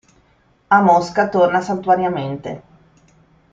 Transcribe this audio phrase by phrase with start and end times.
[0.67, 2.63] A Mosca torna saltuariamente.